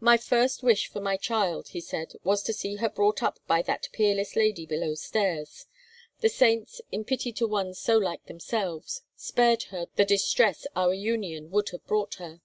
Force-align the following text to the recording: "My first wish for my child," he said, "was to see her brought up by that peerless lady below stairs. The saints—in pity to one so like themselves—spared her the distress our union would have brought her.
"My 0.00 0.16
first 0.16 0.64
wish 0.64 0.88
for 0.88 1.00
my 1.00 1.16
child," 1.16 1.68
he 1.68 1.80
said, 1.80 2.14
"was 2.24 2.42
to 2.42 2.52
see 2.52 2.74
her 2.78 2.88
brought 2.88 3.22
up 3.22 3.38
by 3.46 3.62
that 3.62 3.88
peerless 3.92 4.34
lady 4.34 4.66
below 4.66 4.96
stairs. 4.96 5.66
The 6.22 6.28
saints—in 6.28 7.04
pity 7.04 7.32
to 7.34 7.46
one 7.46 7.72
so 7.74 7.96
like 7.96 8.26
themselves—spared 8.26 9.62
her 9.70 9.86
the 9.94 10.04
distress 10.04 10.66
our 10.74 10.92
union 10.92 11.52
would 11.52 11.68
have 11.68 11.86
brought 11.86 12.14
her. 12.14 12.40